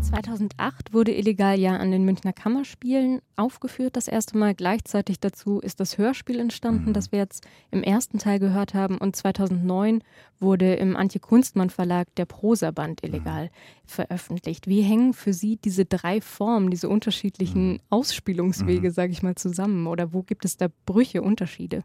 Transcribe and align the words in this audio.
2008 0.00 0.92
wurde 0.92 1.14
Illegal 1.14 1.58
ja 1.58 1.76
an 1.76 1.90
den 1.90 2.04
Münchner 2.04 2.32
Kammerspielen 2.32 3.20
aufgeführt, 3.36 3.96
das 3.96 4.08
erste 4.08 4.38
Mal. 4.38 4.54
Gleichzeitig 4.54 5.20
dazu 5.20 5.60
ist 5.60 5.80
das 5.80 5.98
Hörspiel 5.98 6.40
entstanden, 6.40 6.90
mhm. 6.90 6.92
das 6.92 7.12
wir 7.12 7.18
jetzt 7.18 7.46
im 7.70 7.82
ersten 7.82 8.18
Teil 8.18 8.38
gehört 8.38 8.74
haben. 8.74 8.98
Und 8.98 9.16
2009 9.16 10.02
wurde 10.40 10.74
im 10.74 10.96
Antje 10.96 11.20
Kunstmann 11.20 11.70
Verlag 11.70 12.14
der 12.16 12.24
Prosaband 12.24 13.04
Illegal 13.04 13.46
mhm. 13.46 13.50
veröffentlicht. 13.84 14.66
Wie 14.66 14.82
hängen 14.82 15.12
für 15.12 15.32
Sie 15.32 15.56
diese 15.56 15.84
drei 15.84 16.20
Formen, 16.20 16.70
diese 16.70 16.88
unterschiedlichen 16.88 17.72
mhm. 17.72 17.80
Ausspielungswege, 17.90 18.88
mhm. 18.88 18.92
sage 18.92 19.12
ich 19.12 19.22
mal, 19.22 19.34
zusammen? 19.34 19.86
Oder 19.86 20.12
wo 20.12 20.22
gibt 20.22 20.44
es 20.44 20.56
da 20.56 20.68
Brüche, 20.86 21.22
Unterschiede? 21.22 21.82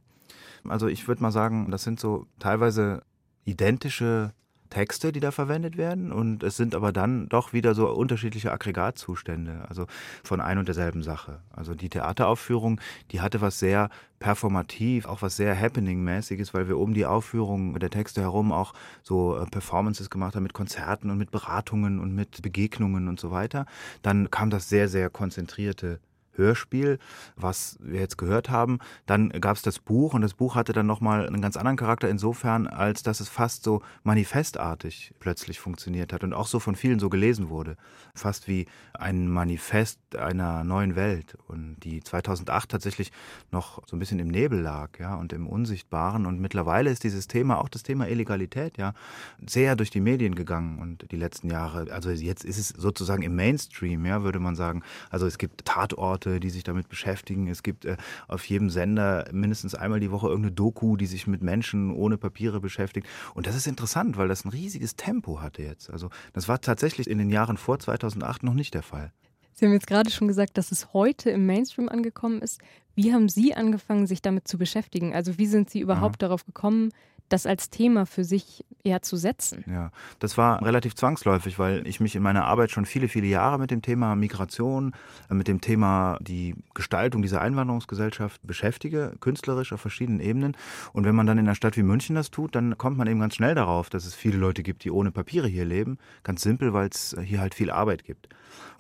Also 0.68 0.88
ich 0.88 1.08
würde 1.08 1.22
mal 1.22 1.32
sagen, 1.32 1.72
das 1.72 1.84
sind 1.84 2.00
so 2.00 2.26
teilweise 2.40 3.04
identische 3.45 4.34
Texte, 4.73 5.12
die 5.12 5.20
da 5.20 5.30
verwendet 5.30 5.77
werden 5.77 6.12
und 6.12 6.41
es 6.41 6.58
sind 6.58 6.73
aber 6.73 6.91
dann 6.91 7.30
doch 7.30 7.54
wieder 7.54 7.76
so 7.76 7.88
unterschiedliche 7.90 8.52
Aggregatzustände, 8.52 9.66
also 9.70 9.86
von 10.23 10.41
ein 10.41 10.58
und 10.58 10.68
derselben 10.68 11.04
Sache. 11.04 11.41
Also 11.52 11.76
die 11.76 11.90
Theateraufführung, 11.90 12.82
die 13.12 13.22
hatte 13.22 13.40
was 13.40 13.59
sehr 13.59 13.90
performativ, 14.18 15.05
auch 15.05 15.22
was 15.22 15.36
sehr 15.36 15.55
Happening-mäßiges, 15.55 16.55
weil 16.55 16.68
wir 16.68 16.80
um 16.80 16.96
die 16.96 17.05
Aufführung 17.05 17.77
der 17.77 17.91
Texte 17.91 18.22
herum 18.22 18.52
auch 18.52 18.73
so 19.04 19.38
äh, 19.38 19.46
Performances 19.46 20.09
gemacht 20.09 20.36
haben 20.36 20.44
mit 20.44 20.54
Konzerten 20.54 21.12
und 21.12 21.20
mit 21.20 21.30
Beratungen 21.30 21.99
und 21.99 22.16
mit 22.16 22.41
Begegnungen 22.41 23.08
und 23.08 23.20
so 23.20 23.30
weiter. 23.30 23.68
Dann 24.02 24.32
kam 24.32 24.49
das 24.49 24.70
sehr, 24.70 24.90
sehr 24.90 25.12
konzentrierte 25.12 25.99
Hörspiel, 26.36 27.00
was 27.36 27.78
wir 27.82 28.00
jetzt 28.00 28.18
gehört 28.18 28.50
haben. 28.50 28.80
Dann 29.05 29.30
gab 29.30 29.55
es 29.55 29.62
das 29.62 29.80
Buch 29.80 30.14
und 30.14 30.22
das 30.22 30.34
Buch 30.34 30.55
hatte 30.55 30.74
dann 30.74 30.85
nochmal 30.85 31.27
einen 31.27 31.41
ganz 31.41 31.57
anderen 31.57 31.77
Charakter 31.77 32.10
insofern, 32.10 32.68
als 32.68 33.04
dass 33.04 33.20
es 33.20 33.30
fast 33.30 33.63
so 33.63 33.82
manifestartig 34.04 35.13
plötzlich 35.20 35.60
funktioniert 35.60 36.13
hat 36.13 36.24
und 36.24 36.34
auch 36.34 36.48
so 36.48 36.60
von 36.60 36.76
vielen 36.76 36.99
so 36.99 37.10
gelesen 37.10 37.49
wurde. 37.49 37.77
Fast 38.16 38.48
wie 38.48 38.68
ein 38.94 39.27
Manifest 39.27 39.99
einer 40.16 40.63
neuen 40.63 40.96
Welt 40.96 41.38
und 41.48 41.77
die 41.84 42.04
2008 42.04 42.70
tatsächlich 42.70 43.12
noch 43.52 43.82
so 43.88 43.96
ein 43.96 44.00
bisschen 44.00 44.20
im 44.20 44.27
Nebel 44.27 44.60
lag, 44.60 45.00
ja, 45.00 45.16
und 45.16 45.34
im 45.34 45.48
Unsichtbaren 45.48 46.26
und 46.26 46.40
mittlerweile 46.40 46.90
ist 46.90 47.04
dieses 47.04 47.27
Thema, 47.27 47.60
auch 47.60 47.70
das 47.70 47.84
Thema 47.84 48.07
Illegalität, 48.07 48.77
ja, 48.77 48.94
sehr 49.48 49.76
durch 49.76 49.90
die 49.90 50.02
Medien 50.02 50.35
gegangen 50.35 50.79
und 50.79 51.12
die 51.12 51.18
letzten 51.18 51.50
Jahre, 51.50 51.91
also 51.91 52.10
jetzt 52.10 52.46
ist 52.46 52.57
es 52.57 52.70
sozusagen 52.70 53.24
im 53.24 53.35
Mainstream, 53.35 54.05
ja, 54.05 54.24
würde 54.24 54.40
man 54.40 54.55
sagen. 54.55 54.84
Also 55.10 55.26
es 55.26 55.38
gibt 55.38 55.66
Tatorte 55.66 56.23
Orte, 56.24 56.40
die 56.40 56.49
sich 56.49 56.63
damit 56.63 56.90
beschäftigen. 56.90 57.48
Es 57.48 57.63
gibt 57.63 57.85
äh, 57.85 57.98
auf 58.27 58.46
jedem 58.46 58.70
Sender 58.70 59.26
mindestens 59.32 59.76
einmal 59.76 59.99
die 59.99 60.12
Woche 60.12 60.27
irgendeine 60.27 60.54
Doku, 60.54 60.96
die 60.96 61.05
sich 61.05 61.27
mit 61.27 61.43
Menschen 61.43 61.91
ohne 61.91 62.18
Papiere 62.18 62.60
beschäftigt. 62.60 63.07
Und 63.34 63.48
das 63.48 63.55
ist 63.55 63.68
interessant, 63.68 64.18
weil 64.18 64.28
das 64.28 64.46
ein 64.46 64.50
riesiges 64.50 64.96
Tempo 64.96 65.41
hatte 65.41 65.63
jetzt. 65.63 65.90
Also 65.90 66.09
das 66.34 66.47
war 66.47 66.62
tatsächlich 66.62 67.09
in 67.09 67.18
den 67.18 67.29
Jahren 67.29 67.57
vor 67.57 67.79
2008 67.79 68.44
noch 68.44 68.53
nicht 68.53 68.74
der 68.74 68.84
Fall. 68.84 69.12
Sie 69.53 69.66
haben 69.66 69.74
jetzt 69.74 69.88
gerade 69.88 70.09
schon 70.09 70.28
gesagt, 70.28 70.57
dass 70.57 70.72
es 70.72 70.94
heute 70.94 71.29
im 71.29 71.46
Mainstream 71.46 71.88
angekommen 71.88 72.41
ist. 72.41 72.59
Wie 72.96 73.13
haben 73.13 73.29
Sie 73.29 73.53
angefangen, 73.53 74.07
sich 74.07 74.22
damit 74.22 74.47
zu 74.47 74.57
beschäftigen? 74.57 75.13
Also 75.13 75.38
wie 75.38 75.46
sind 75.46 75.69
Sie 75.69 75.79
überhaupt 75.79 76.16
Aha. 76.24 76.28
darauf 76.28 76.46
gekommen, 76.46 76.91
das 77.34 77.47
als 77.47 77.72
Thema 77.72 78.06
für 78.06 78.23
sich 78.23 78.63
eher 78.84 79.01
zu 79.01 79.17
setzen. 79.17 79.63
Ja, 79.67 79.91
das 80.19 80.38
war 80.38 80.63
relativ 80.63 80.94
zwangsläufig, 80.94 81.57
weil 81.57 81.88
ich 81.88 82.00
mich 82.00 82.16
in 82.16 82.22
meiner 82.22 82.45
Arbeit 82.45 82.69
schon 82.69 82.85
viele, 82.85 83.07
viele 83.07 83.25
Jahre 83.25 83.57
mit 83.57 83.72
dem 83.72 83.81
Thema 83.81 84.16
Migration, 84.16 84.94
äh, 85.31 85.34
mit 85.34 85.47
dem 85.47 85.59
Thema 85.59 86.19
die 86.22 86.53
Gestaltung 86.75 87.23
dieser 87.23 87.41
Einwanderungsgesellschaft 87.41 88.45
beschäftige, 88.45 89.13
künstlerisch 89.19 89.73
auf 89.73 89.81
verschiedenen 89.81 90.19
Ebenen. 90.19 90.56
Und 90.91 91.06
wenn 91.06 91.16
man 91.16 91.25
dann 91.25 91.39
in 91.39 91.47
einer 91.47 91.56
Stadt 91.56 91.75
wie 91.75 91.84
München 91.84 92.16
das 92.16 92.29
tut, 92.29 92.53
dann 92.56 92.78
kommt 92.78 92.97
man 92.97 93.07
eben 93.07 93.19
ganz 93.19 93.35
schnell 93.35 93.56
darauf, 93.56 93.89
dass 93.89 94.06
es 94.06 94.13
viele 94.13 94.38
Leute 94.38 94.61
gibt, 94.61 94.83
die 94.83 94.91
ohne 94.91 95.11
Papiere 95.11 95.47
hier 95.47 95.66
leben. 95.66 95.97
Ganz 96.22 96.43
simpel, 96.43 96.73
weil 96.73 96.89
es 96.89 97.13
äh, 97.13 97.22
hier 97.22 97.39
halt 97.39 97.55
viel 97.55 97.72
Arbeit 97.72 98.03
gibt. 98.03 98.29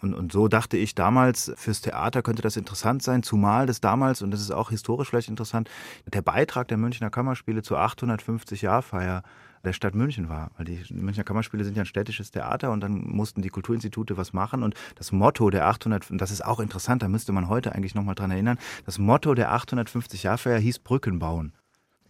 Und, 0.01 0.13
und 0.13 0.31
so 0.31 0.47
dachte 0.47 0.77
ich 0.77 0.95
damals, 0.95 1.51
fürs 1.55 1.81
Theater 1.81 2.21
könnte 2.21 2.41
das 2.41 2.57
interessant 2.57 3.01
sein, 3.01 3.23
zumal 3.23 3.65
das 3.65 3.79
damals, 3.79 4.21
und 4.21 4.31
das 4.31 4.41
ist 4.41 4.51
auch 4.51 4.69
historisch 4.69 5.09
vielleicht 5.09 5.29
interessant, 5.29 5.69
der 6.05 6.21
Beitrag 6.21 6.67
der 6.67 6.77
Münchner 6.77 7.09
Kammerspiele 7.09 7.61
zu 7.63 7.77
850 7.77 8.42
50-Jahr-Feier 8.43 9.23
der 9.63 9.73
Stadt 9.73 9.95
München 9.95 10.29
war. 10.29 10.51
Weil 10.57 10.65
die 10.65 10.83
Münchner 10.89 11.23
Kammerspiele 11.23 11.63
sind 11.63 11.77
ja 11.77 11.83
ein 11.83 11.87
städtisches 11.87 12.31
Theater 12.31 12.71
und 12.71 12.81
dann 12.81 12.93
mussten 12.93 13.41
die 13.41 13.49
Kulturinstitute 13.49 14.17
was 14.17 14.33
machen. 14.33 14.63
Und 14.63 14.75
das 14.95 15.11
Motto 15.11 15.49
der 15.49 15.67
800, 15.67 16.05
das 16.11 16.31
ist 16.31 16.43
auch 16.43 16.59
interessant, 16.59 17.01
da 17.01 17.07
müsste 17.07 17.31
man 17.31 17.47
heute 17.47 17.73
eigentlich 17.73 17.95
nochmal 17.95 18.15
dran 18.15 18.31
erinnern, 18.31 18.57
das 18.85 18.99
Motto 18.99 19.33
der 19.33 19.51
850 19.51 20.23
Jahrfeier 20.23 20.59
hieß 20.59 20.79
Brücken 20.79 21.19
bauen. 21.19 21.53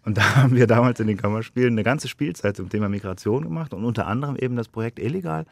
Und 0.05 0.17
da 0.17 0.35
haben 0.35 0.55
wir 0.55 0.67
damals 0.67 0.99
in 0.99 1.07
den 1.07 1.17
Kammerspielen 1.17 1.73
eine 1.73 1.83
ganze 1.83 2.07
Spielzeit 2.07 2.57
zum 2.57 2.69
Thema 2.69 2.89
Migration 2.89 3.43
gemacht 3.43 3.73
und 3.73 3.85
unter 3.85 4.07
anderem 4.07 4.35
eben 4.35 4.55
das 4.55 4.67
Projekt 4.67 4.99
Illegal. 4.99 5.45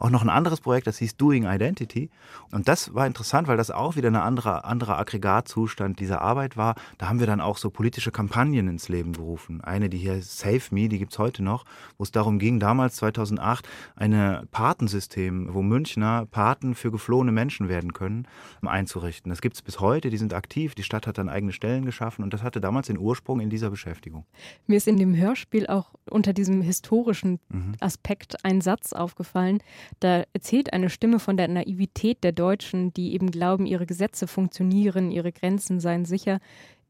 Auch 0.00 0.10
noch 0.10 0.22
ein 0.22 0.28
anderes 0.28 0.60
Projekt, 0.60 0.86
das 0.86 0.98
hieß 0.98 1.16
Doing 1.16 1.44
Identity. 1.44 2.08
Und 2.52 2.68
das 2.68 2.94
war 2.94 3.06
interessant, 3.06 3.48
weil 3.48 3.56
das 3.56 3.72
auch 3.72 3.96
wieder 3.96 4.08
ein 4.08 4.16
anderer, 4.16 4.64
anderer 4.64 4.96
Aggregatzustand 4.98 5.98
dieser 5.98 6.20
Arbeit 6.22 6.56
war. 6.56 6.76
Da 6.98 7.08
haben 7.08 7.18
wir 7.18 7.26
dann 7.26 7.40
auch 7.40 7.58
so 7.58 7.70
politische 7.70 8.12
Kampagnen 8.12 8.68
ins 8.68 8.88
Leben 8.88 9.12
gerufen. 9.12 9.60
Eine, 9.60 9.88
die 9.88 9.98
hier 9.98 10.22
Save 10.22 10.62
Me, 10.70 10.88
die 10.88 10.98
gibt's 10.98 11.18
heute 11.18 11.42
noch, 11.42 11.64
wo 11.96 12.04
es 12.04 12.12
darum 12.12 12.38
ging, 12.38 12.60
damals 12.60 12.96
2008 12.96 13.68
ein 13.96 14.46
Patensystem, 14.52 15.52
wo 15.52 15.62
Münchner 15.62 16.26
Paten 16.26 16.76
für 16.76 16.92
geflohene 16.92 17.32
Menschen 17.32 17.68
werden 17.68 17.92
können, 17.92 18.28
einzurichten. 18.64 19.30
Das 19.30 19.40
gibt's 19.40 19.62
bis 19.62 19.80
heute, 19.80 20.10
die 20.10 20.16
sind 20.16 20.32
aktiv. 20.32 20.76
Die 20.76 20.84
Stadt 20.84 21.08
hat 21.08 21.18
dann 21.18 21.28
eigene 21.28 21.52
Stellen 21.52 21.84
geschaffen 21.84 22.22
und 22.22 22.32
das 22.32 22.42
hatte 22.44 22.60
damals 22.60 22.86
den 22.86 22.98
Ursprung 22.98 23.40
in 23.40 23.50
dieser 23.50 23.70
Beschäftigung. 23.70 23.97
Beschäftigung. 23.98 24.24
Mir 24.66 24.76
ist 24.76 24.88
in 24.88 24.96
dem 24.96 25.16
Hörspiel 25.16 25.66
auch 25.66 25.92
unter 26.08 26.32
diesem 26.32 26.62
historischen 26.62 27.40
mhm. 27.48 27.74
Aspekt 27.80 28.44
ein 28.44 28.60
Satz 28.60 28.92
aufgefallen. 28.92 29.58
Da 30.00 30.24
erzählt 30.32 30.72
eine 30.72 30.90
Stimme 30.90 31.18
von 31.18 31.36
der 31.36 31.48
Naivität 31.48 32.22
der 32.22 32.32
Deutschen, 32.32 32.92
die 32.94 33.12
eben 33.12 33.30
glauben, 33.30 33.66
ihre 33.66 33.86
Gesetze 33.86 34.26
funktionieren, 34.26 35.10
ihre 35.10 35.32
Grenzen 35.32 35.80
seien 35.80 36.04
sicher. 36.04 36.38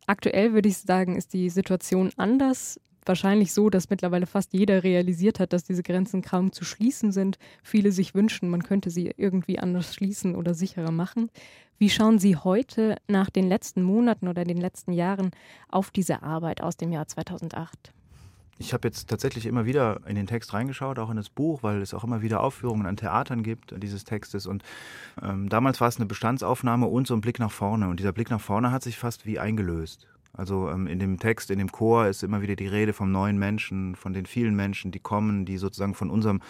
Aktuell 0.07 0.53
würde 0.53 0.69
ich 0.69 0.79
sagen, 0.79 1.17
ist 1.17 1.33
die 1.33 1.51
Situation 1.51 2.11
anders 2.17 2.81
wahrscheinlich 3.09 3.53
so, 3.53 3.71
dass 3.71 3.91
mittlerweile 3.91 4.27
fast 4.27 4.53
jeder 4.53 4.85
realisiert 4.85 5.41
hat, 5.41 5.53
dass 5.53 5.65
diese 5.65 5.83
Grenzen 5.83 6.23
kaum 6.23 6.53
zu 6.53 6.65
schließen 6.65 7.11
sind. 7.13 7.39
Viele 7.63 7.91
sich 7.91 8.15
wünschen, 8.15 8.51
man 8.51 8.63
könnte 8.63 8.91
sie 8.91 9.13
irgendwie 9.17 9.59
anders 9.59 9.95
schließen 9.95 10.37
oder 10.37 10.55
sicherer 10.55 10.93
machen. 10.93 11.31
Wie 11.79 11.91
schauen 11.91 12.19
Sie 12.19 12.37
heute 12.37 12.97
nach 13.07 13.31
den 13.31 13.49
letzten 13.49 13.83
Monaten 13.83 14.27
oder 14.27 14.45
den 14.45 14.57
letzten 14.57 14.93
Jahren 14.93 15.31
auf 15.69 15.91
diese 15.91 16.23
Arbeit 16.23 16.61
aus 16.61 16.77
dem 16.77 16.91
Jahr 16.91 17.07
2008? 17.07 17.93
Ich 18.61 18.73
habe 18.73 18.89
jetzt 18.89 19.09
tatsächlich 19.09 19.47
immer 19.47 19.65
wieder 19.65 20.01
in 20.07 20.17
den 20.17 20.27
Text 20.27 20.53
reingeschaut, 20.53 20.99
auch 20.99 21.11
in 21.11 21.17
das 21.17 21.31
Buch, 21.31 21.63
weil 21.63 21.81
es 21.81 21.95
auch 21.95 22.03
immer 22.03 22.23
wieder 22.23 22.43
Aufführungen 22.43 22.87
an 22.87 22.97
Theatern 22.97 23.45
gibt 23.45 23.73
dieses 23.81 24.03
Textes. 24.03 24.47
Und 24.47 24.65
ähm, 25.23 25.49
damals 25.49 25.81
war 25.81 25.87
es 25.87 25.97
eine 25.97 26.07
Bestandsaufnahme 26.07 26.87
und 26.87 27.07
so 27.07 27.15
ein 27.15 27.21
Blick 27.21 27.39
nach 27.39 27.53
vorne. 27.53 27.89
Und 27.89 28.01
dieser 28.01 28.13
Blick 28.13 28.31
nach 28.31 28.41
vorne 28.41 28.73
hat 28.73 28.83
sich 28.83 28.99
fast 28.99 29.27
wie 29.27 29.39
eingelöst. 29.39 30.09
Also 30.39 30.71
ähm, 30.71 30.87
in 30.87 31.01
dem 31.01 31.19
Text, 31.19 31.51
in 31.51 31.59
dem 31.59 31.73
Chor 31.73 32.07
ist 32.07 32.23
immer 32.23 32.41
wieder 32.41 32.55
die 32.55 32.69
Rede 32.69 32.93
vom 32.93 33.11
neuen 33.11 33.39
Menschen, 33.39 33.97
von 33.97 34.13
den 34.13 34.25
vielen 34.25 34.55
Menschen, 34.55 34.93
die 34.93 35.01
kommen, 35.01 35.45
die 35.45 35.59
sozusagen 35.59 35.95
von 35.95 36.11
unserem 36.11 36.41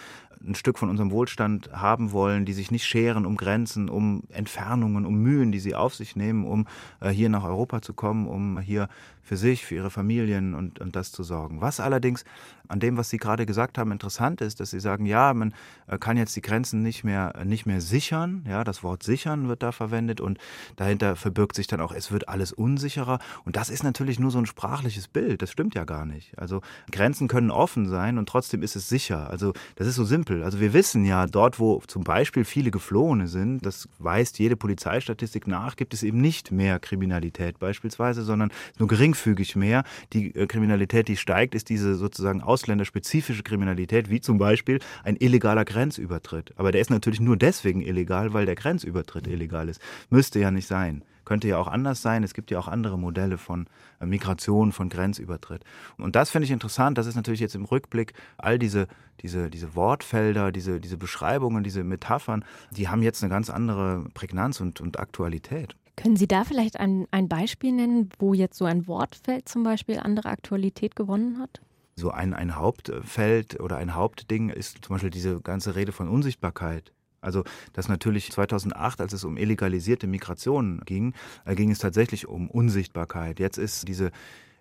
ein 0.46 0.54
Stück 0.54 0.78
von 0.78 0.88
unserem 0.88 1.10
Wohlstand 1.10 1.72
haben 1.72 2.12
wollen, 2.12 2.44
die 2.44 2.52
sich 2.52 2.70
nicht 2.70 2.84
scheren 2.84 3.26
um 3.26 3.36
Grenzen, 3.36 3.88
um 3.88 4.22
Entfernungen, 4.28 5.04
um 5.04 5.20
Mühen, 5.20 5.52
die 5.52 5.58
sie 5.58 5.74
auf 5.74 5.94
sich 5.94 6.16
nehmen, 6.16 6.44
um 6.44 6.66
äh, 7.00 7.08
hier 7.10 7.28
nach 7.28 7.44
Europa 7.44 7.82
zu 7.82 7.92
kommen, 7.92 8.28
um 8.28 8.60
hier 8.60 8.88
für 9.22 9.36
sich, 9.36 9.66
für 9.66 9.74
ihre 9.74 9.90
Familien 9.90 10.54
und, 10.54 10.80
und 10.80 10.96
das 10.96 11.10
zu 11.10 11.22
sorgen. 11.22 11.60
Was 11.60 11.80
allerdings 11.80 12.24
an 12.68 12.80
dem, 12.80 12.96
was 12.96 13.10
Sie 13.10 13.16
gerade 13.16 13.46
gesagt 13.46 13.78
haben, 13.78 13.92
interessant 13.92 14.40
ist, 14.40 14.60
dass 14.60 14.70
Sie 14.70 14.80
sagen, 14.80 15.06
ja, 15.06 15.34
man 15.34 15.54
äh, 15.86 15.98
kann 15.98 16.16
jetzt 16.16 16.36
die 16.36 16.40
Grenzen 16.40 16.82
nicht 16.82 17.04
mehr, 17.04 17.34
nicht 17.44 17.66
mehr 17.66 17.80
sichern. 17.80 18.44
Ja, 18.48 18.64
das 18.64 18.82
Wort 18.82 19.02
sichern 19.02 19.48
wird 19.48 19.62
da 19.62 19.72
verwendet 19.72 20.20
und 20.20 20.38
dahinter 20.76 21.16
verbirgt 21.16 21.56
sich 21.56 21.66
dann 21.66 21.80
auch, 21.80 21.92
es 21.92 22.12
wird 22.12 22.28
alles 22.28 22.52
unsicherer. 22.52 23.18
Und 23.44 23.56
das 23.56 23.70
ist 23.70 23.82
natürlich 23.82 24.20
nur 24.20 24.30
so 24.30 24.38
ein 24.38 24.46
sprachliches 24.46 25.08
Bild. 25.08 25.42
Das 25.42 25.50
stimmt 25.50 25.74
ja 25.74 25.84
gar 25.84 26.06
nicht. 26.06 26.38
Also 26.38 26.60
Grenzen 26.92 27.26
können 27.26 27.50
offen 27.50 27.88
sein 27.88 28.18
und 28.18 28.28
trotzdem 28.28 28.62
ist 28.62 28.76
es 28.76 28.88
sicher. 28.88 29.28
Also 29.28 29.52
das 29.76 29.88
ist 29.88 29.96
so 29.96 30.04
simpel. 30.04 30.44
Also 30.44 30.60
wir 30.60 30.72
wissen 30.72 31.04
ja, 31.04 31.26
dort, 31.26 31.58
wo 31.58 31.82
zum 31.86 32.04
Beispiel 32.04 32.44
viele 32.44 32.70
Geflohene 32.70 33.26
sind, 33.26 33.66
das 33.66 33.88
weist 33.98 34.38
jede 34.38 34.56
Polizeistatistik 34.56 35.46
nach, 35.46 35.76
gibt 35.76 35.92
es 35.92 36.02
eben 36.02 36.20
nicht 36.20 36.52
mehr 36.52 36.78
Kriminalität 36.78 37.58
beispielsweise, 37.58 38.22
sondern 38.22 38.52
nur 38.78 38.88
gering 38.88 39.08
geringfügig 39.08 39.56
mehr. 39.56 39.84
Die 40.12 40.34
äh, 40.34 40.46
Kriminalität, 40.46 41.08
die 41.08 41.16
steigt, 41.16 41.54
ist 41.54 41.68
diese 41.68 41.94
sozusagen 41.94 42.42
ausländerspezifische 42.58 43.42
Kriminalität, 43.44 44.10
wie 44.10 44.20
zum 44.20 44.38
Beispiel 44.38 44.80
ein 45.04 45.16
illegaler 45.16 45.64
Grenzübertritt. 45.64 46.52
Aber 46.56 46.72
der 46.72 46.80
ist 46.80 46.90
natürlich 46.90 47.20
nur 47.20 47.36
deswegen 47.36 47.80
illegal, 47.80 48.32
weil 48.32 48.46
der 48.46 48.56
Grenzübertritt 48.56 49.28
illegal 49.28 49.68
ist. 49.68 49.80
Müsste 50.10 50.40
ja 50.40 50.50
nicht 50.50 50.66
sein 50.66 51.04
könnte 51.24 51.46
ja 51.46 51.58
auch 51.58 51.68
anders 51.68 52.00
sein. 52.00 52.24
Es 52.24 52.32
gibt 52.32 52.50
ja 52.50 52.58
auch 52.58 52.68
andere 52.68 52.98
Modelle 52.98 53.36
von 53.36 53.66
äh, 54.00 54.06
Migration, 54.06 54.72
von 54.72 54.88
Grenzübertritt. 54.88 55.62
Und 55.98 56.16
das 56.16 56.30
finde 56.30 56.46
ich 56.46 56.50
interessant. 56.50 56.96
Das 56.96 57.06
ist 57.06 57.16
natürlich 57.16 57.40
jetzt 57.40 57.54
im 57.54 57.66
Rückblick 57.66 58.14
all 58.38 58.58
diese, 58.58 58.86
diese, 59.20 59.50
diese 59.50 59.74
Wortfelder, 59.74 60.52
diese, 60.52 60.80
diese 60.80 60.96
Beschreibungen, 60.96 61.62
diese 61.62 61.84
Metaphern, 61.84 62.46
die 62.70 62.88
haben 62.88 63.02
jetzt 63.02 63.22
eine 63.22 63.28
ganz 63.28 63.50
andere 63.50 64.06
Prägnanz 64.14 64.62
und, 64.62 64.80
und 64.80 64.98
Aktualität. 64.98 65.76
Können 65.96 66.16
Sie 66.16 66.28
da 66.28 66.44
vielleicht 66.44 66.80
ein, 66.80 67.06
ein 67.10 67.28
Beispiel 67.28 67.72
nennen, 67.72 68.08
wo 68.18 68.32
jetzt 68.32 68.56
so 68.56 68.64
ein 68.64 68.86
Wortfeld 68.86 69.50
zum 69.50 69.64
Beispiel 69.64 69.98
andere 69.98 70.30
Aktualität 70.30 70.96
gewonnen 70.96 71.40
hat? 71.40 71.60
So 71.98 72.12
ein, 72.12 72.32
ein 72.32 72.54
Hauptfeld 72.54 73.58
oder 73.58 73.76
ein 73.76 73.94
Hauptding 73.94 74.50
ist 74.50 74.84
zum 74.84 74.94
Beispiel 74.94 75.10
diese 75.10 75.40
ganze 75.40 75.74
Rede 75.74 75.90
von 75.90 76.08
Unsichtbarkeit. 76.08 76.92
Also, 77.20 77.42
dass 77.72 77.88
natürlich 77.88 78.30
2008, 78.30 79.00
als 79.00 79.12
es 79.12 79.24
um 79.24 79.36
illegalisierte 79.36 80.06
Migration 80.06 80.80
ging, 80.84 81.14
äh, 81.44 81.56
ging 81.56 81.72
es 81.72 81.80
tatsächlich 81.80 82.28
um 82.28 82.48
Unsichtbarkeit. 82.48 83.40
Jetzt 83.40 83.58
ist 83.58 83.88
diese 83.88 84.12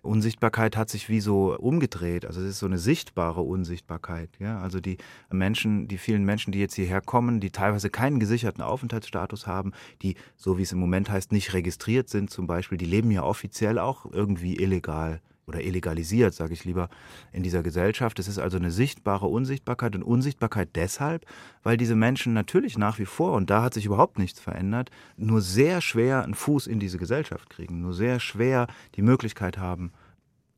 Unsichtbarkeit 0.02 0.76
hat 0.76 0.88
sich 0.90 1.08
wie 1.08 1.20
so 1.20 1.56
umgedreht. 1.56 2.26
Also 2.26 2.40
es 2.40 2.50
ist 2.50 2.58
so 2.58 2.66
eine 2.66 2.78
sichtbare 2.78 3.42
Unsichtbarkeit. 3.42 4.30
Ja? 4.40 4.60
Also 4.60 4.80
die 4.80 4.96
Menschen, 5.30 5.86
die 5.86 5.98
vielen 5.98 6.24
Menschen, 6.24 6.50
die 6.50 6.58
jetzt 6.58 6.74
hierher 6.74 7.00
kommen, 7.00 7.38
die 7.38 7.50
teilweise 7.50 7.90
keinen 7.90 8.18
gesicherten 8.18 8.62
Aufenthaltsstatus 8.62 9.46
haben, 9.46 9.72
die, 10.02 10.16
so 10.36 10.58
wie 10.58 10.62
es 10.62 10.72
im 10.72 10.80
Moment 10.80 11.10
heißt, 11.10 11.30
nicht 11.30 11.52
registriert 11.52 12.08
sind 12.08 12.30
zum 12.30 12.48
Beispiel, 12.48 12.78
die 12.78 12.86
leben 12.86 13.12
ja 13.12 13.22
offiziell 13.22 13.78
auch 13.78 14.06
irgendwie 14.10 14.56
illegal 14.56 15.20
oder 15.48 15.62
illegalisiert, 15.62 16.34
sage 16.34 16.52
ich 16.52 16.64
lieber, 16.64 16.88
in 17.32 17.42
dieser 17.42 17.62
Gesellschaft. 17.62 18.18
Es 18.18 18.28
ist 18.28 18.38
also 18.38 18.58
eine 18.58 18.70
sichtbare 18.70 19.26
Unsichtbarkeit 19.26 19.96
und 19.96 20.02
Unsichtbarkeit 20.02 20.68
deshalb, 20.76 21.24
weil 21.62 21.76
diese 21.76 21.96
Menschen 21.96 22.34
natürlich 22.34 22.78
nach 22.78 22.98
wie 22.98 23.06
vor, 23.06 23.32
und 23.32 23.50
da 23.50 23.62
hat 23.62 23.74
sich 23.74 23.86
überhaupt 23.86 24.18
nichts 24.18 24.38
verändert, 24.38 24.90
nur 25.16 25.40
sehr 25.40 25.80
schwer 25.80 26.22
einen 26.22 26.34
Fuß 26.34 26.66
in 26.66 26.78
diese 26.78 26.98
Gesellschaft 26.98 27.50
kriegen, 27.50 27.80
nur 27.80 27.94
sehr 27.94 28.20
schwer 28.20 28.66
die 28.94 29.02
Möglichkeit 29.02 29.58
haben 29.58 29.92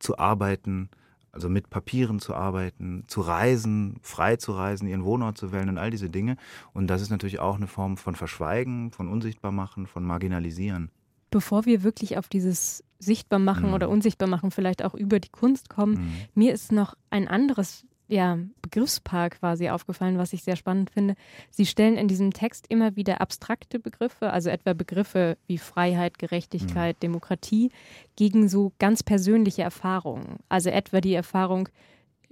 zu 0.00 0.18
arbeiten, 0.18 0.90
also 1.32 1.48
mit 1.48 1.70
Papieren 1.70 2.18
zu 2.18 2.34
arbeiten, 2.34 3.04
zu 3.06 3.20
reisen, 3.20 3.98
frei 4.02 4.36
zu 4.36 4.52
reisen, 4.52 4.88
ihren 4.88 5.04
Wohnort 5.04 5.38
zu 5.38 5.52
wählen 5.52 5.68
und 5.68 5.78
all 5.78 5.90
diese 5.90 6.10
Dinge. 6.10 6.36
Und 6.72 6.88
das 6.88 7.02
ist 7.02 7.10
natürlich 7.10 7.38
auch 7.38 7.56
eine 7.56 7.68
Form 7.68 7.96
von 7.96 8.16
Verschweigen, 8.16 8.90
von 8.90 9.08
Unsichtbarmachen, 9.08 9.86
von 9.86 10.04
Marginalisieren. 10.04 10.90
Bevor 11.30 11.64
wir 11.66 11.82
wirklich 11.82 12.18
auf 12.18 12.28
dieses 12.28 12.84
Sichtbarmachen 12.98 13.68
mhm. 13.68 13.74
oder 13.74 13.88
Unsichtbarmachen 13.88 14.50
vielleicht 14.50 14.84
auch 14.84 14.94
über 14.94 15.20
die 15.20 15.30
Kunst 15.30 15.68
kommen, 15.68 15.94
mhm. 15.94 16.12
mir 16.34 16.52
ist 16.52 16.72
noch 16.72 16.94
ein 17.10 17.28
anderes 17.28 17.84
ja, 18.10 18.38
Begriffspaar 18.60 19.30
quasi 19.30 19.70
aufgefallen, 19.70 20.18
was 20.18 20.32
ich 20.32 20.42
sehr 20.42 20.56
spannend 20.56 20.90
finde. 20.90 21.14
Sie 21.50 21.64
stellen 21.64 21.96
in 21.96 22.08
diesem 22.08 22.32
Text 22.32 22.66
immer 22.68 22.96
wieder 22.96 23.20
abstrakte 23.20 23.78
Begriffe, 23.78 24.30
also 24.30 24.50
etwa 24.50 24.72
Begriffe 24.72 25.38
wie 25.46 25.58
Freiheit, 25.58 26.18
Gerechtigkeit, 26.18 26.96
mhm. 26.96 27.00
Demokratie, 27.00 27.70
gegen 28.16 28.48
so 28.48 28.72
ganz 28.80 29.04
persönliche 29.04 29.62
Erfahrungen. 29.62 30.40
Also 30.48 30.70
etwa 30.70 31.00
die 31.00 31.14
Erfahrung, 31.14 31.68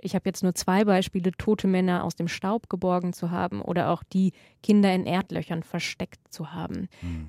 ich 0.00 0.17
habe 0.17 0.29
jetzt 0.29 0.43
nur 0.43 0.55
zwei 0.56 0.85
Beispiele, 0.85 1.31
tote 1.31 1.69
Männer 1.69 2.03
aus 2.03 2.17
dem 2.17 2.27
Staub 2.27 2.69
geborgen 2.69 3.12
zu 3.12 3.31
haben 3.31 3.62
oder 3.62 3.91
auch 3.91 4.03
die 4.03 4.33
Kinder 4.65 4.93
in 4.93 5.06
Erdlöchern 5.06 5.62
versteckt 5.62 6.21
zu 6.31 6.53
haben. 6.53 6.89
Mhm. 7.03 7.29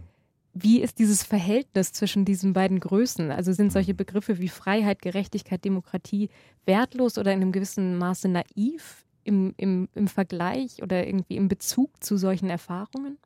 Wie 0.54 0.82
ist 0.82 1.00
dieses 1.00 1.24
Verhältnis 1.24 1.94
zwischen 1.94 2.26
diesen 2.26 2.54
beiden 2.54 2.80
Größen? 2.80 3.32
Also 3.32 3.54
sind 3.54 3.72
solche 3.72 3.94
mhm. 3.94 3.98
Begriffe 3.98 4.40
wie 4.40 4.50
Freiheit, 4.50 5.02
Gerechtigkeit, 5.02 5.64
Demokratie 5.64 6.30
wertlos 6.66 7.18
oder 7.18 7.32
in 7.32 7.42
einem 7.42 7.52
gewissen 7.52 7.98
Maße 7.98 8.28
naiv 8.28 9.06
im, 9.24 9.54
im, 9.58 9.90
im 9.94 10.08
Vergleich 10.08 10.82
oder 10.82 11.06
irgendwie 11.06 11.36
im 11.36 11.48
Bezug 11.48 12.04
zu 12.04 12.18
solchen 12.18 12.50
Erfahrungen? 12.50 13.18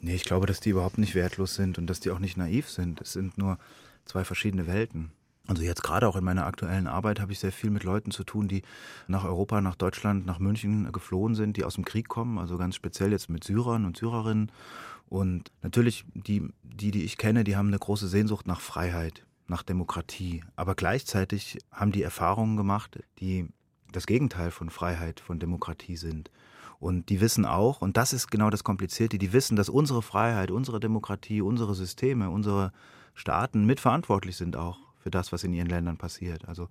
Nee, 0.00 0.14
ich 0.14 0.24
glaube, 0.24 0.46
dass 0.46 0.60
die 0.60 0.70
überhaupt 0.70 0.98
nicht 0.98 1.14
wertlos 1.14 1.54
sind 1.54 1.78
und 1.78 1.88
dass 1.88 2.00
die 2.00 2.10
auch 2.10 2.18
nicht 2.18 2.36
naiv 2.36 2.68
sind. 2.70 3.00
Es 3.00 3.12
sind 3.12 3.38
nur 3.38 3.58
zwei 4.04 4.24
verschiedene 4.24 4.66
Welten. 4.66 5.10
Also 5.48 5.62
jetzt 5.62 5.82
gerade 5.82 6.08
auch 6.08 6.16
in 6.16 6.24
meiner 6.24 6.46
aktuellen 6.46 6.86
Arbeit 6.86 7.20
habe 7.20 7.32
ich 7.32 7.38
sehr 7.38 7.52
viel 7.52 7.70
mit 7.70 7.84
Leuten 7.84 8.10
zu 8.10 8.24
tun, 8.24 8.48
die 8.48 8.62
nach 9.06 9.24
Europa, 9.24 9.60
nach 9.60 9.76
Deutschland, 9.76 10.26
nach 10.26 10.40
München 10.40 10.90
geflohen 10.92 11.34
sind, 11.36 11.56
die 11.56 11.64
aus 11.64 11.76
dem 11.76 11.84
Krieg 11.84 12.08
kommen, 12.08 12.38
also 12.38 12.58
ganz 12.58 12.74
speziell 12.74 13.12
jetzt 13.12 13.30
mit 13.30 13.44
Syrern 13.44 13.84
und 13.84 13.96
Syrerinnen 13.96 14.50
und 15.08 15.52
natürlich, 15.62 16.04
die, 16.14 16.48
die, 16.62 16.90
die 16.90 17.04
ich 17.04 17.16
kenne, 17.16 17.44
die 17.44 17.56
haben 17.56 17.68
eine 17.68 17.78
große 17.78 18.08
Sehnsucht 18.08 18.46
nach 18.46 18.60
Freiheit, 18.60 19.24
nach 19.46 19.62
Demokratie. 19.62 20.42
Aber 20.56 20.74
gleichzeitig 20.74 21.58
haben 21.70 21.92
die 21.92 22.02
Erfahrungen 22.02 22.56
gemacht, 22.56 22.98
die 23.20 23.48
das 23.92 24.06
Gegenteil 24.06 24.50
von 24.50 24.70
Freiheit, 24.70 25.20
von 25.20 25.38
Demokratie 25.38 25.96
sind. 25.96 26.30
Und 26.78 27.08
die 27.08 27.20
wissen 27.20 27.46
auch, 27.46 27.80
und 27.80 27.96
das 27.96 28.12
ist 28.12 28.30
genau 28.30 28.50
das 28.50 28.64
Komplizierte, 28.64 29.16
die 29.16 29.32
wissen, 29.32 29.56
dass 29.56 29.68
unsere 29.68 30.02
Freiheit, 30.02 30.50
unsere 30.50 30.80
Demokratie, 30.80 31.40
unsere 31.40 31.74
Systeme, 31.74 32.28
unsere 32.28 32.72
Staaten 33.14 33.64
mitverantwortlich 33.64 34.36
sind 34.36 34.56
auch 34.56 34.85
für 35.06 35.10
das, 35.12 35.30
was 35.30 35.44
in 35.44 35.52
ihren 35.52 35.68
Ländern 35.68 35.98
passiert. 35.98 36.48
Also 36.48 36.68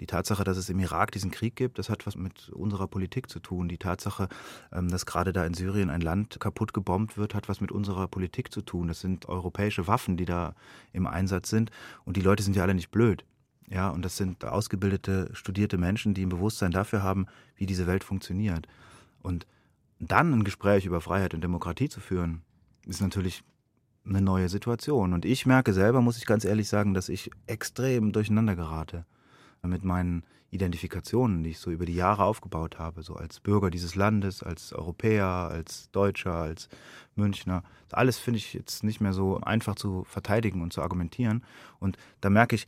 die 0.00 0.06
Tatsache, 0.06 0.42
dass 0.42 0.56
es 0.56 0.70
im 0.70 0.78
Irak 0.78 1.10
diesen 1.10 1.30
Krieg 1.30 1.54
gibt, 1.54 1.78
das 1.78 1.90
hat 1.90 2.06
was 2.06 2.16
mit 2.16 2.48
unserer 2.48 2.88
Politik 2.88 3.28
zu 3.28 3.40
tun. 3.40 3.68
Die 3.68 3.76
Tatsache, 3.76 4.30
ähm, 4.72 4.88
dass 4.88 5.04
gerade 5.04 5.34
da 5.34 5.44
in 5.44 5.52
Syrien 5.52 5.90
ein 5.90 6.00
Land 6.00 6.40
kaputt 6.40 6.72
gebombt 6.72 7.18
wird, 7.18 7.34
hat 7.34 7.46
was 7.50 7.60
mit 7.60 7.70
unserer 7.70 8.08
Politik 8.08 8.50
zu 8.50 8.62
tun. 8.62 8.88
Das 8.88 9.00
sind 9.00 9.28
europäische 9.28 9.86
Waffen, 9.86 10.16
die 10.16 10.24
da 10.24 10.54
im 10.94 11.06
Einsatz 11.06 11.50
sind. 11.50 11.70
Und 12.06 12.16
die 12.16 12.22
Leute 12.22 12.42
sind 12.42 12.56
ja 12.56 12.62
alle 12.62 12.74
nicht 12.74 12.90
blöd. 12.90 13.26
Ja, 13.68 13.90
und 13.90 14.02
das 14.02 14.16
sind 14.16 14.46
ausgebildete, 14.46 15.28
studierte 15.34 15.76
Menschen, 15.76 16.14
die 16.14 16.24
ein 16.24 16.30
Bewusstsein 16.30 16.70
dafür 16.70 17.02
haben, 17.02 17.26
wie 17.56 17.66
diese 17.66 17.86
Welt 17.86 18.02
funktioniert. 18.02 18.66
Und 19.20 19.46
dann 19.98 20.32
ein 20.32 20.44
Gespräch 20.44 20.86
über 20.86 21.02
Freiheit 21.02 21.34
und 21.34 21.44
Demokratie 21.44 21.90
zu 21.90 22.00
führen, 22.00 22.40
ist 22.86 23.02
natürlich 23.02 23.44
eine 24.06 24.20
neue 24.20 24.48
Situation. 24.48 25.12
Und 25.12 25.24
ich 25.24 25.46
merke 25.46 25.72
selber, 25.72 26.00
muss 26.00 26.18
ich 26.18 26.26
ganz 26.26 26.44
ehrlich 26.44 26.68
sagen, 26.68 26.94
dass 26.94 27.08
ich 27.08 27.30
extrem 27.46 28.12
durcheinander 28.12 28.56
gerate 28.56 29.06
mit 29.62 29.84
meinen 29.84 30.24
Identifikationen, 30.50 31.42
die 31.42 31.50
ich 31.50 31.58
so 31.58 31.70
über 31.70 31.84
die 31.84 31.94
Jahre 31.94 32.24
aufgebaut 32.24 32.78
habe, 32.78 33.02
so 33.02 33.14
als 33.16 33.40
Bürger 33.40 33.70
dieses 33.70 33.96
Landes, 33.96 34.42
als 34.42 34.72
Europäer, 34.72 35.26
als 35.26 35.90
Deutscher, 35.90 36.34
als 36.34 36.68
Münchner. 37.16 37.64
Alles 37.90 38.18
finde 38.18 38.38
ich 38.38 38.54
jetzt 38.54 38.84
nicht 38.84 39.00
mehr 39.00 39.12
so 39.12 39.40
einfach 39.40 39.74
zu 39.74 40.04
verteidigen 40.04 40.62
und 40.62 40.72
zu 40.72 40.80
argumentieren. 40.80 41.44
Und 41.80 41.96
da 42.20 42.30
merke 42.30 42.54
ich, 42.54 42.66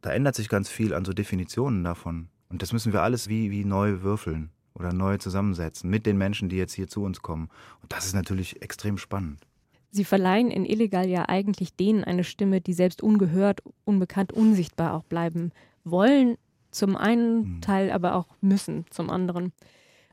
da 0.00 0.10
ändert 0.10 0.34
sich 0.34 0.48
ganz 0.48 0.68
viel 0.68 0.94
an 0.94 1.04
so 1.04 1.12
Definitionen 1.12 1.84
davon. 1.84 2.28
Und 2.48 2.62
das 2.62 2.72
müssen 2.72 2.92
wir 2.92 3.02
alles 3.02 3.28
wie, 3.28 3.50
wie 3.50 3.64
neu 3.64 4.02
würfeln 4.02 4.50
oder 4.74 4.92
neu 4.92 5.18
zusammensetzen 5.18 5.90
mit 5.90 6.06
den 6.06 6.18
Menschen, 6.18 6.48
die 6.48 6.56
jetzt 6.56 6.74
hier 6.74 6.88
zu 6.88 7.02
uns 7.02 7.22
kommen. 7.22 7.50
Und 7.82 7.92
das 7.92 8.06
ist 8.06 8.14
natürlich 8.14 8.62
extrem 8.62 8.98
spannend. 8.98 9.47
Sie 9.90 10.04
verleihen 10.04 10.50
in 10.50 10.64
Illegal 10.64 11.08
ja 11.08 11.28
eigentlich 11.28 11.74
denen 11.74 12.04
eine 12.04 12.24
Stimme, 12.24 12.60
die 12.60 12.72
selbst 12.74 13.02
ungehört, 13.02 13.62
unbekannt, 13.84 14.32
unsichtbar 14.32 14.94
auch 14.94 15.04
bleiben 15.04 15.52
wollen, 15.84 16.36
zum 16.70 16.96
einen 16.96 17.56
mhm. 17.56 17.60
Teil, 17.60 17.90
aber 17.90 18.14
auch 18.14 18.26
müssen 18.40 18.84
zum 18.90 19.10
anderen. 19.10 19.52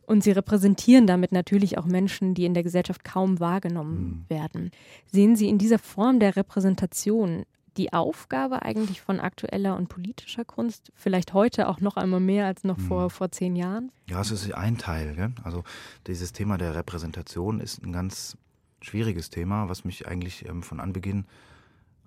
Und 0.06 0.24
sie 0.24 0.31
repräsentieren 0.31 1.07
damit 1.07 1.31
natürlich 1.31 1.77
auch 1.77 1.86
Menschen, 1.86 2.36
die 2.36 2.45
in 2.45 2.54
der 2.54 2.63
Gesellschaft 2.63 3.04
kaum 3.04 3.39
wahrgenommen 3.39 4.25
mhm. 4.30 4.30
werden. 4.30 4.72
Sehen 5.12 5.36
Sie 5.36 5.50
in 5.50 5.57
dieser 5.57 5.80
Form 5.80 6.19
der 6.19 6.36
Repräsentation 6.36 7.45
die 7.77 7.92
Aufgabe 7.92 8.62
eigentlich 8.62 9.01
von 9.01 9.20
aktueller 9.20 9.75
und 9.75 9.89
politischer 9.89 10.46
Kunst, 10.46 10.91
vielleicht 10.96 11.34
heute 11.34 11.67
auch 11.67 11.82
noch 11.82 11.98
einmal 11.98 12.22
mehr 12.22 12.46
als 12.46 12.63
noch 12.63 12.79
vor, 12.79 13.10
vor 13.10 13.32
zehn 13.32 13.55
Jahren? 13.55 13.91
Ja, 14.08 14.22
es 14.22 14.32
ist 14.32 14.53
ein 14.53 14.77
Teil. 14.77 15.13
Gell? 15.15 15.34
Also 15.44 15.63
dieses 16.08 16.32
Thema 16.32 16.58
der 16.58 16.75
Repräsentation 16.75 17.60
ist 17.60 17.84
ein 17.84 17.91
ganz 17.91 18.38
schwieriges 18.86 19.30
Thema, 19.30 19.70
was 19.70 19.86
mich 19.86 20.08
eigentlich 20.08 20.48
ähm, 20.48 20.63
von 20.63 20.80
Anbeginn 20.80 21.25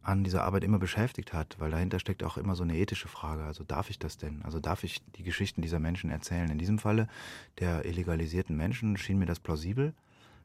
an 0.03 0.25
dieser 0.25 0.45
Arbeit 0.45 0.65
immer 0.65 0.79
beschäftigt 0.79 1.33
hat, 1.35 1.57
weil 1.59 1.71
dahinter 1.71 1.99
steckt 1.99 2.25
auch 2.25 2.39
immer 2.39 2.57
so 2.57 2.63
eine 2.63 2.77
ethische 2.77 3.09
Frage. 3.09 3.45
Also 3.45 3.63
darf 3.65 3.91
ich 3.91 3.99
das 3.99 4.17
denn? 4.17 4.41
Also 4.43 4.59
darf 4.59 4.83
ich 4.85 5.03
die 5.17 5.23
Geschichten 5.23 5.61
dieser 5.61 5.81
Menschen 5.81 6.09
erzählen? 6.09 6.51
In 6.51 6.59
diesem 6.59 6.79
Falle 6.79 7.09
der 7.59 7.85
illegalisierten 7.85 8.57
Menschen 8.57 8.97
schien 8.97 9.19
mir 9.19 9.27
das 9.27 9.41
plausibel, 9.41 9.93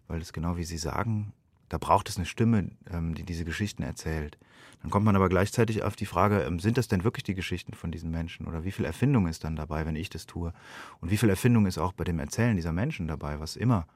weil 0.07 0.19
es 0.19 0.33
genau 0.33 0.57
wie 0.57 0.65
Sie 0.65 0.77
sagen, 0.77 1.31
da 1.69 1.77
braucht 1.77 2.09
es 2.09 2.17
eine 2.17 2.25
Stimme, 2.25 2.71
ähm, 2.91 3.15
die 3.15 3.23
diese 3.23 3.45
Geschichten 3.45 3.83
erzählt. 3.83 4.37
Dann 4.81 4.91
kommt 4.91 5.05
man 5.05 5.15
aber 5.15 5.29
gleichzeitig 5.29 5.81
auf 5.81 5.95
die 5.95 6.05
Frage, 6.05 6.41
ähm, 6.41 6.59
sind 6.59 6.77
das 6.77 6.89
denn 6.89 7.05
wirklich 7.05 7.23
die 7.23 7.33
Geschichten 7.33 7.73
von 7.73 7.89
diesen 7.89 8.11
Menschen? 8.11 8.47
Oder 8.47 8.65
wie 8.65 8.71
viel 8.71 8.85
Erfindung 8.85 9.27
ist 9.27 9.45
dann 9.45 9.55
dabei, 9.55 9.85
wenn 9.85 9.95
ich 9.95 10.09
das 10.09 10.25
tue? 10.25 10.53
Und 10.99 11.09
wie 11.09 11.17
viel 11.17 11.29
Erfindung 11.29 11.65
ist 11.65 11.77
auch 11.77 11.93
bei 11.93 12.03
dem 12.03 12.19
Erzählen 12.19 12.55
dieser 12.55 12.73
Menschen 12.73 13.07
dabei, 13.07 13.39
was 13.39 13.55
immer 13.55 13.87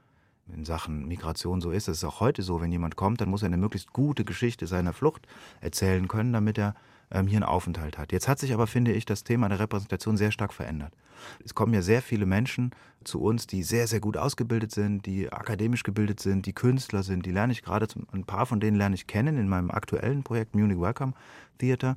in 0.53 0.65
Sachen 0.65 1.07
Migration 1.07 1.61
so 1.61 1.71
ist. 1.71 1.87
Es 1.87 1.97
ist 1.97 2.03
auch 2.03 2.19
heute 2.19 2.41
so, 2.41 2.61
wenn 2.61 2.71
jemand 2.71 2.95
kommt, 2.95 3.21
dann 3.21 3.29
muss 3.29 3.43
er 3.43 3.47
eine 3.47 3.57
möglichst 3.57 3.93
gute 3.93 4.25
Geschichte 4.25 4.67
seiner 4.67 4.93
Flucht 4.93 5.27
erzählen 5.61 6.07
können, 6.07 6.33
damit 6.33 6.57
er 6.57 6.75
ähm, 7.11 7.27
hier 7.27 7.37
einen 7.37 7.43
Aufenthalt 7.43 7.97
hat. 7.97 8.11
Jetzt 8.11 8.27
hat 8.27 8.39
sich 8.39 8.53
aber, 8.53 8.67
finde 8.67 8.91
ich, 8.93 9.05
das 9.05 9.23
Thema 9.23 9.49
der 9.49 9.59
Repräsentation 9.59 10.17
sehr 10.17 10.31
stark 10.31 10.53
verändert. 10.53 10.93
Es 11.43 11.55
kommen 11.55 11.73
ja 11.73 11.81
sehr 11.81 12.01
viele 12.01 12.25
Menschen 12.25 12.71
zu 13.03 13.21
uns, 13.21 13.47
die 13.47 13.63
sehr, 13.63 13.87
sehr 13.87 13.99
gut 13.99 14.17
ausgebildet 14.17 14.71
sind, 14.71 15.05
die 15.05 15.31
akademisch 15.31 15.83
gebildet 15.83 16.19
sind, 16.19 16.45
die 16.45 16.53
Künstler 16.53 17.03
sind. 17.03 17.25
Die 17.25 17.31
lerne 17.31 17.53
ich 17.53 17.63
gerade, 17.63 17.87
ein 18.11 18.25
paar 18.25 18.45
von 18.45 18.59
denen 18.59 18.77
lerne 18.77 18.95
ich 18.95 19.07
kennen 19.07 19.37
in 19.37 19.47
meinem 19.47 19.71
aktuellen 19.71 20.23
Projekt 20.23 20.55
Munich 20.55 20.79
Welcome 20.79 21.13
Theater. 21.57 21.95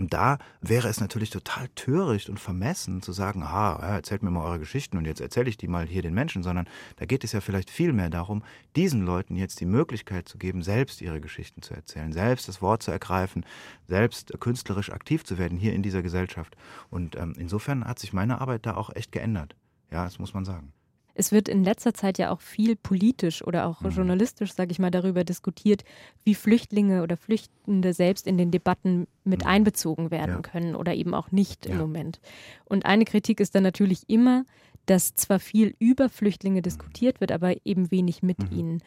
Und 0.00 0.12
da 0.12 0.38
wäre 0.60 0.88
es 0.88 1.00
natürlich 1.00 1.30
total 1.30 1.68
töricht 1.76 2.28
und 2.28 2.40
vermessen 2.40 3.00
zu 3.00 3.12
sagen, 3.12 3.44
aha, 3.44 3.76
erzählt 3.76 4.24
mir 4.24 4.30
mal 4.30 4.44
eure 4.44 4.58
Geschichten 4.58 4.98
und 4.98 5.04
jetzt 5.04 5.20
erzähle 5.20 5.48
ich 5.48 5.56
die 5.56 5.68
mal 5.68 5.86
hier 5.86 6.02
den 6.02 6.14
Menschen, 6.14 6.42
sondern 6.42 6.66
da 6.96 7.06
geht 7.06 7.22
es 7.22 7.30
ja 7.30 7.40
vielleicht 7.40 7.70
viel 7.70 7.92
mehr 7.92 8.10
darum, 8.10 8.42
diesen 8.74 9.06
Leuten 9.06 9.36
jetzt 9.36 9.60
die 9.60 9.66
Möglichkeit 9.66 10.28
zu 10.28 10.36
geben, 10.36 10.62
selbst 10.62 11.00
ihre 11.00 11.20
Geschichten 11.20 11.62
zu 11.62 11.74
erzählen, 11.74 12.12
selbst 12.12 12.48
das 12.48 12.60
Wort 12.60 12.82
zu 12.82 12.90
ergreifen, 12.90 13.46
selbst 13.86 14.32
künstlerisch 14.40 14.90
aktiv 14.90 15.22
zu 15.24 15.38
werden 15.38 15.58
hier 15.58 15.74
in 15.74 15.82
dieser 15.84 16.02
Gesellschaft. 16.02 16.56
Und 16.90 17.14
ähm, 17.14 17.34
insofern 17.38 17.84
hat 17.84 18.00
sich 18.00 18.12
meine 18.12 18.40
Arbeit 18.40 18.66
da 18.66 18.74
auch 18.74 18.90
echt 18.96 19.12
geändert. 19.12 19.54
Ja, 19.92 20.04
das 20.04 20.18
muss 20.18 20.34
man 20.34 20.44
sagen. 20.44 20.72
Es 21.14 21.32
wird 21.32 21.48
in 21.48 21.64
letzter 21.64 21.94
Zeit 21.94 22.18
ja 22.18 22.30
auch 22.30 22.40
viel 22.40 22.76
politisch 22.76 23.42
oder 23.42 23.66
auch 23.66 23.80
mhm. 23.80 23.90
journalistisch, 23.90 24.52
sage 24.52 24.72
ich 24.72 24.78
mal, 24.78 24.90
darüber 24.90 25.24
diskutiert, 25.24 25.84
wie 26.24 26.34
Flüchtlinge 26.34 27.02
oder 27.02 27.16
Flüchtende 27.16 27.92
selbst 27.92 28.26
in 28.26 28.36
den 28.36 28.50
Debatten 28.50 29.06
mit 29.22 29.42
mhm. 29.42 29.48
einbezogen 29.48 30.10
werden 30.10 30.36
ja. 30.36 30.40
können 30.40 30.74
oder 30.74 30.94
eben 30.94 31.14
auch 31.14 31.30
nicht 31.30 31.66
ja. 31.66 31.72
im 31.72 31.78
Moment. 31.78 32.20
Und 32.64 32.84
eine 32.84 33.04
Kritik 33.04 33.40
ist 33.40 33.54
dann 33.54 33.62
natürlich 33.62 34.02
immer, 34.08 34.44
dass 34.86 35.14
zwar 35.14 35.40
viel 35.40 35.74
über 35.78 36.08
Flüchtlinge 36.08 36.62
diskutiert 36.62 37.20
wird, 37.20 37.32
aber 37.32 37.54
eben 37.64 37.90
wenig 37.90 38.22
mit 38.22 38.50
mhm. 38.50 38.58
ihnen 38.58 38.82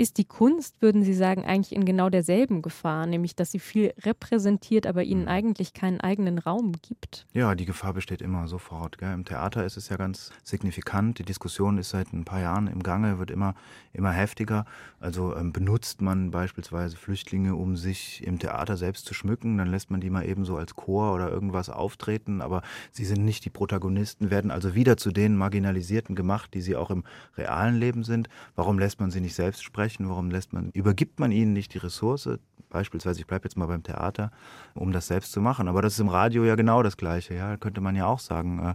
ist 0.00 0.16
die 0.16 0.24
Kunst, 0.24 0.80
würden 0.80 1.02
Sie 1.02 1.12
sagen, 1.12 1.44
eigentlich 1.44 1.74
in 1.76 1.84
genau 1.84 2.08
derselben 2.08 2.62
Gefahr, 2.62 3.04
nämlich 3.04 3.36
dass 3.36 3.52
sie 3.52 3.58
viel 3.58 3.92
repräsentiert, 4.00 4.86
aber 4.86 5.02
ihnen 5.02 5.22
mhm. 5.22 5.28
eigentlich 5.28 5.74
keinen 5.74 6.00
eigenen 6.00 6.38
Raum 6.38 6.72
gibt? 6.80 7.26
Ja, 7.34 7.54
die 7.54 7.66
Gefahr 7.66 7.92
besteht 7.92 8.22
immer 8.22 8.48
sofort. 8.48 8.96
Gell? 8.96 9.12
Im 9.12 9.26
Theater 9.26 9.66
ist 9.66 9.76
es 9.76 9.90
ja 9.90 9.98
ganz 9.98 10.32
signifikant. 10.42 11.18
Die 11.18 11.22
Diskussion 11.22 11.76
ist 11.76 11.90
seit 11.90 12.14
ein 12.14 12.24
paar 12.24 12.40
Jahren 12.40 12.66
im 12.66 12.82
Gange, 12.82 13.18
wird 13.18 13.30
immer, 13.30 13.54
immer 13.92 14.10
heftiger. 14.10 14.64
Also 15.00 15.36
ähm, 15.36 15.52
benutzt 15.52 16.00
man 16.00 16.30
beispielsweise 16.30 16.96
Flüchtlinge, 16.96 17.54
um 17.54 17.76
sich 17.76 18.26
im 18.26 18.38
Theater 18.38 18.78
selbst 18.78 19.04
zu 19.04 19.12
schmücken, 19.12 19.58
dann 19.58 19.68
lässt 19.68 19.90
man 19.90 20.00
die 20.00 20.08
mal 20.08 20.26
eben 20.26 20.46
so 20.46 20.56
als 20.56 20.76
Chor 20.76 21.12
oder 21.12 21.30
irgendwas 21.30 21.68
auftreten, 21.68 22.40
aber 22.40 22.62
sie 22.90 23.04
sind 23.04 23.22
nicht 23.22 23.44
die 23.44 23.50
Protagonisten, 23.50 24.30
werden 24.30 24.50
also 24.50 24.74
wieder 24.74 24.96
zu 24.96 25.10
den 25.10 25.36
Marginalisierten 25.36 26.16
gemacht, 26.16 26.54
die 26.54 26.62
sie 26.62 26.74
auch 26.74 26.90
im 26.90 27.04
realen 27.36 27.76
Leben 27.76 28.02
sind. 28.02 28.30
Warum 28.56 28.78
lässt 28.78 28.98
man 28.98 29.10
sie 29.10 29.20
nicht 29.20 29.34
selbst 29.34 29.62
sprechen? 29.62 29.89
Erreichen? 29.90 30.08
Warum 30.08 30.30
lässt 30.30 30.52
man, 30.52 30.70
übergibt 30.72 31.20
man 31.20 31.32
ihnen 31.32 31.52
nicht 31.52 31.74
die 31.74 31.78
Ressource? 31.78 32.28
Beispielsweise, 32.68 33.18
ich 33.18 33.26
bleibe 33.26 33.44
jetzt 33.44 33.56
mal 33.56 33.66
beim 33.66 33.82
Theater, 33.82 34.30
um 34.74 34.92
das 34.92 35.08
selbst 35.08 35.32
zu 35.32 35.40
machen. 35.40 35.66
Aber 35.66 35.82
das 35.82 35.94
ist 35.94 36.00
im 36.00 36.08
Radio 36.08 36.44
ja 36.44 36.54
genau 36.54 36.84
das 36.84 36.96
Gleiche. 36.96 37.34
Ja, 37.34 37.56
könnte 37.56 37.80
man 37.80 37.96
ja 37.96 38.06
auch 38.06 38.20
sagen, 38.20 38.60
äh, 38.60 38.74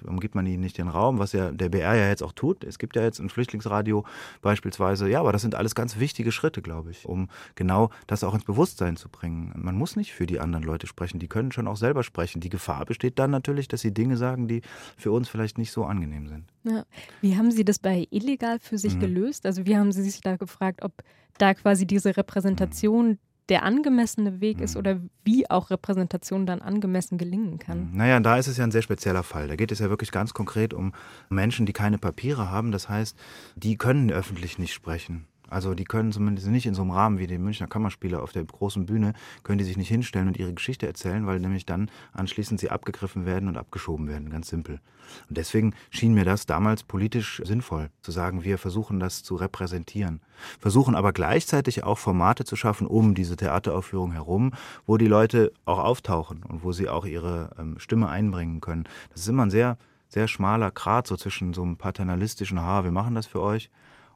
warum 0.00 0.20
gibt 0.20 0.36
man 0.36 0.46
ihnen 0.46 0.60
nicht 0.60 0.78
den 0.78 0.86
Raum, 0.86 1.18
was 1.18 1.32
ja 1.32 1.50
der 1.50 1.68
BR 1.68 1.96
ja 1.96 2.08
jetzt 2.08 2.22
auch 2.22 2.32
tut. 2.32 2.62
Es 2.62 2.78
gibt 2.78 2.94
ja 2.94 3.02
jetzt 3.02 3.18
ein 3.18 3.30
Flüchtlingsradio 3.30 4.04
beispielsweise. 4.42 5.08
Ja, 5.08 5.20
aber 5.20 5.32
das 5.32 5.42
sind 5.42 5.56
alles 5.56 5.74
ganz 5.74 5.98
wichtige 5.98 6.30
Schritte, 6.30 6.62
glaube 6.62 6.92
ich, 6.92 7.04
um 7.06 7.28
genau 7.56 7.90
das 8.06 8.22
auch 8.22 8.34
ins 8.34 8.44
Bewusstsein 8.44 8.96
zu 8.96 9.08
bringen. 9.08 9.52
Man 9.56 9.76
muss 9.76 9.96
nicht 9.96 10.12
für 10.12 10.26
die 10.26 10.38
anderen 10.38 10.64
Leute 10.64 10.86
sprechen. 10.86 11.18
Die 11.18 11.28
können 11.28 11.50
schon 11.50 11.66
auch 11.66 11.76
selber 11.76 12.04
sprechen. 12.04 12.40
Die 12.40 12.50
Gefahr 12.50 12.84
besteht 12.86 13.18
dann 13.18 13.32
natürlich, 13.32 13.66
dass 13.66 13.80
sie 13.80 13.92
Dinge 13.92 14.16
sagen, 14.16 14.46
die 14.46 14.62
für 14.96 15.10
uns 15.10 15.28
vielleicht 15.28 15.58
nicht 15.58 15.72
so 15.72 15.84
angenehm 15.84 16.28
sind. 16.28 16.44
Ja. 16.64 16.84
Wie 17.20 17.36
haben 17.36 17.50
Sie 17.50 17.64
das 17.64 17.80
bei 17.80 18.06
illegal 18.10 18.60
für 18.60 18.78
sich 18.78 18.94
mhm. 18.94 19.00
gelöst? 19.00 19.46
Also 19.46 19.66
wie 19.66 19.76
haben 19.76 19.90
Sie 19.90 20.02
sich 20.02 20.20
da 20.20 20.36
gefragt, 20.52 20.82
ob 20.82 20.92
da 21.38 21.54
quasi 21.54 21.86
diese 21.86 22.16
Repräsentation 22.16 23.18
der 23.48 23.64
angemessene 23.64 24.40
Weg 24.40 24.60
ist 24.60 24.76
oder 24.76 25.00
wie 25.24 25.50
auch 25.50 25.70
Repräsentation 25.70 26.46
dann 26.46 26.62
angemessen 26.62 27.18
gelingen 27.18 27.58
kann. 27.58 27.90
Naja, 27.92 28.20
da 28.20 28.36
ist 28.36 28.46
es 28.46 28.56
ja 28.56 28.64
ein 28.64 28.70
sehr 28.70 28.82
spezieller 28.82 29.22
Fall. 29.24 29.48
Da 29.48 29.56
geht 29.56 29.72
es 29.72 29.80
ja 29.80 29.90
wirklich 29.90 30.12
ganz 30.12 30.32
konkret 30.32 30.72
um 30.72 30.92
Menschen, 31.28 31.66
die 31.66 31.72
keine 31.72 31.98
Papiere 31.98 32.50
haben. 32.50 32.70
Das 32.70 32.88
heißt, 32.88 33.18
die 33.56 33.76
können 33.76 34.10
öffentlich 34.10 34.58
nicht 34.58 34.72
sprechen. 34.72 35.26
Also 35.52 35.74
die 35.74 35.84
können 35.84 36.12
zumindest 36.12 36.46
nicht 36.48 36.66
in 36.66 36.74
so 36.74 36.82
einem 36.82 36.90
Rahmen 36.90 37.18
wie 37.18 37.26
die 37.26 37.38
Münchner 37.38 37.66
Kammerspiele 37.66 38.20
auf 38.20 38.32
der 38.32 38.44
großen 38.44 38.86
Bühne, 38.86 39.12
können 39.42 39.58
die 39.58 39.64
sich 39.64 39.76
nicht 39.76 39.88
hinstellen 39.88 40.28
und 40.28 40.38
ihre 40.38 40.54
Geschichte 40.54 40.86
erzählen, 40.86 41.26
weil 41.26 41.40
nämlich 41.40 41.66
dann 41.66 41.90
anschließend 42.12 42.58
sie 42.58 42.70
abgegriffen 42.70 43.26
werden 43.26 43.48
und 43.48 43.58
abgeschoben 43.58 44.08
werden, 44.08 44.30
ganz 44.30 44.48
simpel. 44.48 44.80
Und 45.28 45.36
deswegen 45.36 45.74
schien 45.90 46.14
mir 46.14 46.24
das 46.24 46.46
damals 46.46 46.84
politisch 46.84 47.42
sinnvoll, 47.44 47.90
zu 48.00 48.12
sagen, 48.12 48.44
wir 48.44 48.56
versuchen 48.56 48.98
das 48.98 49.22
zu 49.22 49.36
repräsentieren, 49.36 50.20
versuchen 50.58 50.94
aber 50.94 51.12
gleichzeitig 51.12 51.84
auch 51.84 51.98
Formate 51.98 52.44
zu 52.44 52.56
schaffen 52.56 52.86
um 52.86 53.14
diese 53.14 53.36
Theateraufführung 53.36 54.12
herum, 54.12 54.52
wo 54.86 54.96
die 54.96 55.06
Leute 55.06 55.52
auch 55.66 55.78
auftauchen 55.78 56.42
und 56.44 56.64
wo 56.64 56.72
sie 56.72 56.88
auch 56.88 57.04
ihre 57.04 57.50
ähm, 57.58 57.78
Stimme 57.78 58.08
einbringen 58.08 58.60
können. 58.60 58.84
Das 59.10 59.20
ist 59.20 59.28
immer 59.28 59.44
ein 59.44 59.50
sehr 59.50 59.76
sehr 60.08 60.28
schmaler 60.28 60.70
Grat 60.70 61.06
so 61.06 61.16
zwischen 61.16 61.54
so 61.54 61.62
einem 61.62 61.78
paternalistischen, 61.78 62.60
ha, 62.60 62.84
wir 62.84 62.90
machen 62.90 63.14
das 63.14 63.26
für 63.26 63.40
euch 63.40 63.70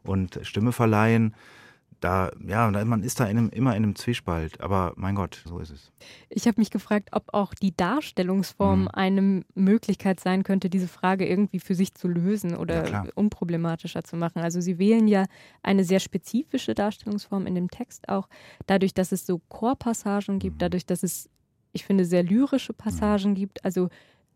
und 0.06 0.40
Stimme 0.42 0.72
verleihen. 0.72 1.34
Da, 2.00 2.30
ja, 2.46 2.70
man 2.70 3.02
ist 3.02 3.20
da 3.20 3.24
in 3.24 3.38
einem, 3.38 3.48
immer 3.48 3.70
in 3.70 3.82
einem 3.82 3.96
Zwiespalt, 3.96 4.60
aber 4.60 4.92
mein 4.96 5.14
Gott, 5.14 5.42
so 5.46 5.58
ist 5.58 5.70
es. 5.70 5.90
Ich 6.28 6.46
habe 6.46 6.60
mich 6.60 6.70
gefragt, 6.70 7.08
ob 7.12 7.32
auch 7.32 7.54
die 7.54 7.74
Darstellungsform 7.74 8.82
mhm. 8.82 8.88
eine 8.88 9.44
Möglichkeit 9.54 10.20
sein 10.20 10.42
könnte, 10.42 10.68
diese 10.68 10.88
Frage 10.88 11.26
irgendwie 11.26 11.58
für 11.58 11.74
sich 11.74 11.94
zu 11.94 12.06
lösen 12.06 12.54
oder 12.54 12.88
ja, 12.90 13.04
unproblematischer 13.14 14.04
zu 14.04 14.16
machen. 14.16 14.42
Also 14.42 14.60
Sie 14.60 14.78
wählen 14.78 15.08
ja 15.08 15.24
eine 15.62 15.84
sehr 15.84 16.00
spezifische 16.00 16.74
Darstellungsform 16.74 17.46
in 17.46 17.54
dem 17.54 17.70
Text 17.70 18.10
auch, 18.10 18.28
dadurch, 18.66 18.92
dass 18.92 19.10
es 19.10 19.24
so 19.24 19.40
Chorpassagen 19.48 20.38
gibt, 20.38 20.56
mhm. 20.56 20.60
dadurch, 20.60 20.84
dass 20.84 21.02
es, 21.02 21.30
ich 21.72 21.86
finde, 21.86 22.04
sehr 22.04 22.22
lyrische 22.22 22.74
Passagen 22.74 23.30
mhm. 23.30 23.36
gibt. 23.36 23.64
Also 23.64 23.88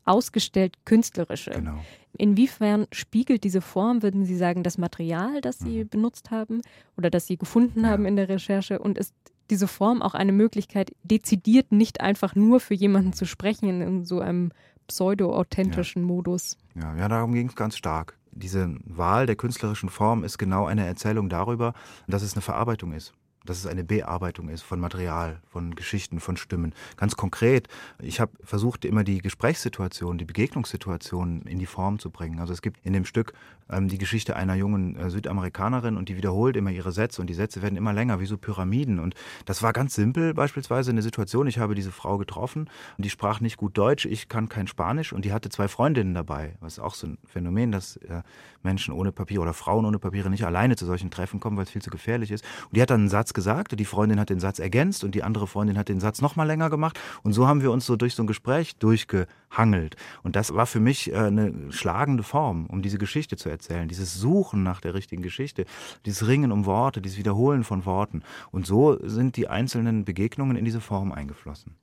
ausgestellt 0.05 0.75
künstlerische. 0.85 1.51
Genau. 1.51 1.79
Inwiefern 2.17 2.87
spiegelt 2.93 3.45
diese 3.45 3.61
Form, 3.61 4.03
würden 4.03 4.25
Sie 4.25 4.37
sagen, 4.37 4.63
das 4.63 4.79
Material, 4.79 5.41
das 5.41 5.59
Sie 5.59 5.85
mhm. 5.85 5.89
benutzt 5.89 6.31
haben 6.31 6.61
oder 6.97 7.11
das 7.11 7.27
Sie 7.27 7.37
gefunden 7.37 7.83
ja. 7.83 7.91
haben 7.91 8.07
in 8.07 8.17
der 8.17 8.29
Recherche 8.29 8.79
und 8.79 8.99
ist 8.99 9.15
diese 9.51 9.69
Form 9.69 10.03
auch 10.03 10.15
eine 10.15 10.33
Möglichkeit, 10.33 10.93
dezidiert 11.03 11.73
nicht 11.73 12.01
einfach 12.01 12.35
nur 12.35 12.61
für 12.61 12.75
jemanden 12.75 13.13
zu 13.13 13.27
sprechen 13.27 13.81
in 13.81 14.05
so 14.05 14.21
einem 14.21 14.53
pseudo-authentischen 14.87 16.03
ja. 16.03 16.07
Modus? 16.07 16.57
Ja, 16.75 16.95
ja 16.97 17.09
darum 17.09 17.33
ging 17.33 17.49
es 17.49 17.57
ganz 17.57 17.77
stark. 17.77 18.17
Diese 18.33 18.77
Wahl 18.85 19.27
der 19.27 19.37
künstlerischen 19.37 19.89
Form 19.89 20.23
ist 20.23 20.39
genau 20.39 20.67
eine 20.67 20.87
Erzählung 20.87 21.29
darüber, 21.29 21.75
dass 22.07 22.23
es 22.23 22.35
eine 22.35 22.43
Verarbeitung 22.43 22.93
ist 22.93 23.13
dass 23.45 23.59
es 23.59 23.67
eine 23.67 23.85
Bearbeitung 23.85 24.49
ist 24.49 24.63
von 24.63 24.81
Material, 24.81 25.41
von 25.51 25.75
Geschichten, 25.75 26.21
von 26.21 26.37
Stimmen. 26.37 26.75
Ganz 26.97 27.17
konkret, 27.17 27.69
ich 28.01 28.21
habe 28.21 28.33
versucht, 28.45 28.85
immer 28.85 29.05
die 29.05 29.19
Gesprächssituation, 29.19 30.19
die 30.19 30.25
Begegnungssituation 30.25 31.43
in 31.43 31.59
die 31.59 31.67
Form 31.67 31.99
zu 31.99 32.11
bringen. 32.11 32.39
Also 32.39 32.53
es 32.53 32.63
gibt 32.63 32.79
in 32.85 32.93
dem 32.93 33.05
Stück 33.05 33.33
ähm, 33.71 33.89
die 33.89 33.99
Geschichte 33.99 34.37
einer 34.37 34.55
jungen 34.55 34.97
äh, 34.97 35.11
Südamerikanerin 35.11 35.97
und 35.97 36.09
die 36.09 36.17
wiederholt 36.17 36.57
immer 36.57 36.71
ihre 36.71 36.93
Sätze 36.93 37.21
und 37.21 37.29
die 37.29 37.35
Sätze 37.35 37.63
werden 37.63 37.77
immer 37.77 37.93
länger, 37.93 38.21
wie 38.21 38.27
so 38.27 38.37
Pyramiden. 38.37 38.99
Und 38.99 39.15
das 39.47 39.63
war 39.63 39.73
ganz 39.73 39.95
simpel, 39.95 40.35
beispielsweise 40.35 40.91
eine 40.91 41.03
Situation, 41.03 41.47
ich 41.47 41.59
habe 41.59 41.75
diese 41.75 41.93
Frau 41.93 42.19
getroffen 42.19 42.69
und 42.97 43.05
die 43.05 43.11
sprach 43.11 43.41
nicht 43.41 43.57
gut 43.57 43.77
Deutsch, 43.77 44.05
ich 44.05 44.29
kann 44.29 44.49
kein 44.49 44.67
Spanisch 44.67 45.13
und 45.13 45.25
die 45.25 45.33
hatte 45.33 45.49
zwei 45.49 45.69
Freundinnen 45.69 46.15
dabei. 46.15 46.57
Was 46.61 46.79
auch 46.79 46.95
so 46.95 47.07
ein 47.07 47.19
Phänomen, 47.25 47.73
dass 47.73 47.97
äh, 47.97 48.23
Menschen 48.63 48.93
ohne 48.93 49.13
Papiere 49.13 49.43
oder 49.43 49.55
Frauen 49.55 49.85
ohne 49.85 49.99
Papiere 49.99 50.31
nicht 50.31 50.45
alleine 50.45 50.77
zu 50.77 50.87
solchen 50.87 51.11
Treffen 51.11 51.41
kommen, 51.41 51.57
weil 51.57 51.65
es 51.65 51.71
viel 51.71 51.83
zu 51.83 51.91
gefährlich 51.91 52.31
ist. 52.31 52.45
Und 52.65 52.77
die 52.77 52.83
hat 52.83 52.91
dann 52.91 53.01
einen 53.01 53.09
Satz 53.09 53.30
gesagt 53.35 53.73
und 53.73 53.81
die 53.81 53.85
Freundin 53.85 54.21
hat 54.21 54.31
den 54.31 54.41
Satz 54.41 54.59
ergänzt 54.59 55.05
und 55.05 55.15
die 55.15 55.23
andere 55.23 55.47
Freundin 55.47 55.79
hat 55.79 55.89
den 55.89 56.01
Satz 56.01 56.21
nochmal 56.21 56.47
länger 56.47 56.71
gemacht. 56.71 56.99
Und 57.23 57.33
so 57.33 57.47
haben 57.47 57.63
wir 57.63 57.71
uns 57.71 57.87
so 57.87 57.97
durch 57.97 58.15
so 58.15 58.23
ein 58.23 58.27
Gespräch 58.27 58.77
durchgehangelt. 58.77 59.97
Und 60.23 60.37
das 60.37 60.55
war 60.55 60.67
für 60.67 60.81
mich 60.81 61.13
äh, 61.13 61.17
eine 61.17 61.53
schlagende 61.71 62.23
Form, 62.23 62.67
um 62.67 62.83
diese 62.83 62.99
Geschichte 62.99 63.37
zu 63.37 63.49
erzählen. 63.49 63.89
Dieses 63.89 64.15
Suchen 64.15 64.63
nach 64.63 64.81
der 64.81 64.95
richtigen 64.95 65.23
Geschichte, 65.23 65.65
dieses 66.07 66.27
Ringen 66.27 66.53
um 66.53 66.67
Worte, 66.67 67.01
dieses 67.01 67.19
Wiederholen 67.19 67.65
von 67.65 67.85
Worten. 67.87 68.23
Und 68.51 68.67
so 68.67 68.99
sind 69.03 69.37
die 69.37 69.49
einzelnen 69.49 70.05
Begegnungen 70.05 70.57
in 70.57 70.65
diese 70.65 70.81
Form 70.81 71.13
eingeflossen. 71.13 71.77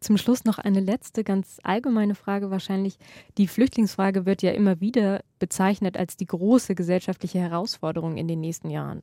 Zum 0.00 0.16
Schluss 0.16 0.44
noch 0.44 0.58
eine 0.58 0.78
letzte, 0.78 1.24
ganz 1.24 1.58
allgemeine 1.64 2.14
Frage 2.14 2.50
wahrscheinlich. 2.50 2.98
Die 3.36 3.48
Flüchtlingsfrage 3.48 4.26
wird 4.26 4.42
ja 4.42 4.52
immer 4.52 4.80
wieder 4.80 5.22
bezeichnet 5.40 5.96
als 5.96 6.16
die 6.16 6.26
große 6.26 6.76
gesellschaftliche 6.76 7.40
Herausforderung 7.40 8.16
in 8.16 8.28
den 8.28 8.40
nächsten 8.40 8.70
Jahren. 8.70 9.02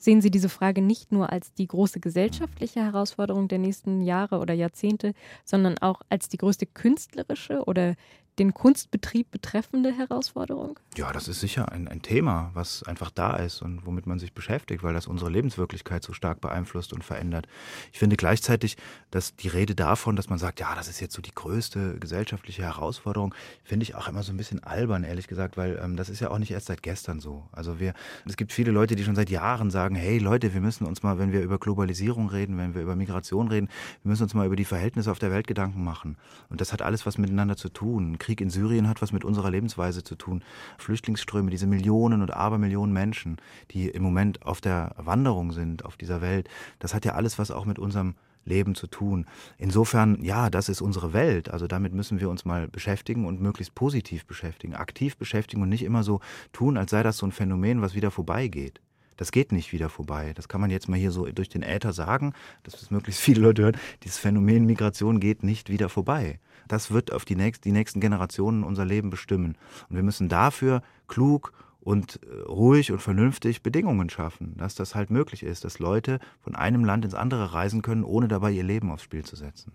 Sehen 0.00 0.22
Sie 0.22 0.30
diese 0.30 0.48
Frage 0.48 0.80
nicht 0.80 1.12
nur 1.12 1.30
als 1.30 1.52
die 1.52 1.66
große 1.66 2.00
gesellschaftliche 2.00 2.80
Herausforderung 2.80 3.48
der 3.48 3.58
nächsten 3.58 4.00
Jahre 4.00 4.38
oder 4.38 4.54
Jahrzehnte, 4.54 5.12
sondern 5.44 5.76
auch 5.76 6.00
als 6.08 6.30
die 6.30 6.38
größte 6.38 6.64
künstlerische 6.64 7.64
oder 7.66 7.96
den 8.38 8.54
Kunstbetrieb 8.54 9.30
betreffende 9.30 9.92
Herausforderung? 9.92 10.78
Ja, 10.96 11.12
das 11.12 11.28
ist 11.28 11.40
sicher 11.40 11.70
ein, 11.72 11.88
ein 11.88 12.02
Thema, 12.02 12.50
was 12.54 12.82
einfach 12.82 13.10
da 13.10 13.36
ist 13.36 13.62
und 13.62 13.84
womit 13.86 14.06
man 14.06 14.18
sich 14.18 14.32
beschäftigt, 14.32 14.82
weil 14.82 14.94
das 14.94 15.06
unsere 15.06 15.30
Lebenswirklichkeit 15.30 16.02
so 16.02 16.12
stark 16.12 16.40
beeinflusst 16.40 16.92
und 16.92 17.04
verändert. 17.04 17.46
Ich 17.92 17.98
finde 17.98 18.16
gleichzeitig, 18.16 18.76
dass 19.10 19.36
die 19.36 19.48
Rede 19.48 19.74
davon, 19.74 20.16
dass 20.16 20.28
man 20.28 20.38
sagt, 20.38 20.60
ja, 20.60 20.74
das 20.74 20.88
ist 20.88 21.00
jetzt 21.00 21.14
so 21.14 21.22
die 21.22 21.34
größte 21.34 21.98
gesellschaftliche 21.98 22.62
Herausforderung, 22.62 23.34
finde 23.62 23.84
ich 23.84 23.94
auch 23.94 24.08
immer 24.08 24.22
so 24.22 24.32
ein 24.32 24.36
bisschen 24.36 24.62
albern, 24.62 25.04
ehrlich 25.04 25.28
gesagt, 25.28 25.56
weil 25.56 25.78
ähm, 25.82 25.96
das 25.96 26.08
ist 26.08 26.20
ja 26.20 26.30
auch 26.30 26.38
nicht 26.38 26.50
erst 26.50 26.66
seit 26.66 26.82
gestern 26.82 27.20
so. 27.20 27.48
Also 27.52 27.80
wir, 27.80 27.94
es 28.26 28.36
gibt 28.36 28.52
viele 28.52 28.70
Leute, 28.70 28.96
die 28.96 29.04
schon 29.04 29.16
seit 29.16 29.30
Jahren 29.30 29.70
sagen, 29.70 29.94
hey 29.94 30.18
Leute, 30.18 30.54
wir 30.54 30.60
müssen 30.60 30.86
uns 30.86 31.02
mal, 31.02 31.18
wenn 31.18 31.32
wir 31.32 31.42
über 31.42 31.58
Globalisierung 31.58 32.28
reden, 32.28 32.58
wenn 32.58 32.74
wir 32.74 32.82
über 32.82 32.96
Migration 32.96 33.48
reden, 33.48 33.68
wir 34.02 34.10
müssen 34.10 34.22
uns 34.22 34.34
mal 34.34 34.46
über 34.46 34.56
die 34.56 34.64
Verhältnisse 34.64 35.10
auf 35.10 35.18
der 35.18 35.30
Welt 35.30 35.46
Gedanken 35.46 35.84
machen. 35.84 36.16
Und 36.48 36.60
das 36.60 36.72
hat 36.72 36.82
alles 36.82 37.06
was 37.06 37.18
miteinander 37.18 37.56
zu 37.56 37.68
tun. 37.68 38.18
Krieg 38.20 38.40
in 38.40 38.50
Syrien 38.50 38.88
hat 38.88 39.02
was 39.02 39.12
mit 39.12 39.24
unserer 39.24 39.50
Lebensweise 39.50 40.04
zu 40.04 40.14
tun. 40.14 40.44
Flüchtlingsströme, 40.78 41.50
diese 41.50 41.66
Millionen 41.66 42.22
und 42.22 42.32
Abermillionen 42.32 42.92
Menschen, 42.92 43.38
die 43.72 43.88
im 43.88 44.04
Moment 44.04 44.46
auf 44.46 44.60
der 44.60 44.94
Wanderung 44.96 45.50
sind 45.50 45.84
auf 45.84 45.96
dieser 45.96 46.20
Welt, 46.20 46.48
das 46.78 46.94
hat 46.94 47.04
ja 47.04 47.14
alles 47.14 47.38
was 47.38 47.50
auch 47.50 47.64
mit 47.64 47.80
unserem 47.80 48.14
Leben 48.44 48.74
zu 48.74 48.86
tun. 48.86 49.26
Insofern, 49.58 50.22
ja, 50.22 50.50
das 50.50 50.68
ist 50.68 50.80
unsere 50.80 51.12
Welt. 51.12 51.50
Also 51.50 51.66
damit 51.66 51.92
müssen 51.92 52.20
wir 52.20 52.30
uns 52.30 52.44
mal 52.44 52.68
beschäftigen 52.68 53.26
und 53.26 53.40
möglichst 53.40 53.74
positiv 53.74 54.26
beschäftigen, 54.26 54.74
aktiv 54.74 55.16
beschäftigen 55.16 55.62
und 55.62 55.68
nicht 55.68 55.82
immer 55.84 56.02
so 56.02 56.20
tun, 56.52 56.76
als 56.76 56.90
sei 56.90 57.02
das 57.02 57.18
so 57.18 57.26
ein 57.26 57.32
Phänomen, 57.32 57.82
was 57.82 57.94
wieder 57.94 58.10
vorbeigeht. 58.10 58.80
Das 59.16 59.32
geht 59.32 59.52
nicht 59.52 59.72
wieder 59.72 59.90
vorbei. 59.90 60.32
Das 60.34 60.48
kann 60.48 60.62
man 60.62 60.70
jetzt 60.70 60.88
mal 60.88 60.98
hier 60.98 61.10
so 61.10 61.26
durch 61.26 61.50
den 61.50 61.62
Äther 61.62 61.92
sagen, 61.92 62.32
dass 62.62 62.80
das 62.80 62.90
möglichst 62.90 63.20
viele 63.20 63.42
Leute 63.42 63.62
hören. 63.62 63.76
Dieses 64.02 64.16
Phänomen 64.16 64.64
Migration 64.64 65.20
geht 65.20 65.42
nicht 65.42 65.68
wieder 65.68 65.90
vorbei 65.90 66.38
das 66.72 66.90
wird 66.90 67.12
auf 67.12 67.24
die, 67.24 67.36
nächst, 67.36 67.64
die 67.64 67.72
nächsten 67.72 68.00
Generationen 68.00 68.64
unser 68.64 68.84
Leben 68.84 69.10
bestimmen. 69.10 69.56
Und 69.88 69.96
wir 69.96 70.02
müssen 70.02 70.28
dafür 70.28 70.82
klug 71.08 71.52
und 71.80 72.20
äh, 72.22 72.42
ruhig 72.42 72.92
und 72.92 73.00
vernünftig 73.00 73.62
Bedingungen 73.62 74.10
schaffen, 74.10 74.56
dass 74.56 74.74
das 74.74 74.94
halt 74.94 75.10
möglich 75.10 75.42
ist, 75.42 75.64
dass 75.64 75.78
Leute 75.78 76.20
von 76.40 76.54
einem 76.54 76.84
Land 76.84 77.04
ins 77.04 77.14
andere 77.14 77.52
reisen 77.52 77.82
können, 77.82 78.04
ohne 78.04 78.28
dabei 78.28 78.52
ihr 78.52 78.62
Leben 78.62 78.90
aufs 78.90 79.02
Spiel 79.02 79.24
zu 79.24 79.36
setzen. 79.36 79.72